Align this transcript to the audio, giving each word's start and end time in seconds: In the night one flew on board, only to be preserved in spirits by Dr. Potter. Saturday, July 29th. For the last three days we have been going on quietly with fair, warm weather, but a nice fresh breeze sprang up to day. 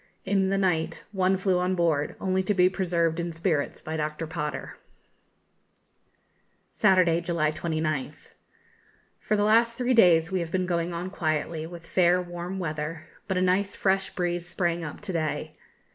In 0.25 0.49
the 0.49 0.57
night 0.57 1.03
one 1.11 1.37
flew 1.37 1.59
on 1.59 1.75
board, 1.75 2.15
only 2.19 2.41
to 2.41 2.55
be 2.55 2.69
preserved 2.69 3.19
in 3.19 3.31
spirits 3.31 3.83
by 3.83 3.97
Dr. 3.97 4.25
Potter. 4.25 4.79
Saturday, 6.71 7.21
July 7.21 7.51
29th. 7.51 8.33
For 9.19 9.35
the 9.37 9.43
last 9.43 9.77
three 9.77 9.93
days 9.93 10.31
we 10.31 10.39
have 10.39 10.49
been 10.49 10.65
going 10.65 10.91
on 10.91 11.11
quietly 11.11 11.67
with 11.67 11.85
fair, 11.85 12.19
warm 12.19 12.57
weather, 12.57 13.05
but 13.27 13.37
a 13.37 13.43
nice 13.43 13.75
fresh 13.75 14.09
breeze 14.15 14.47
sprang 14.49 14.83
up 14.83 15.01
to 15.01 15.13
day. 15.13 15.53